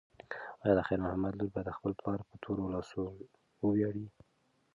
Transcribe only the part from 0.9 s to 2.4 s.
محمد لور به د خپل پلار په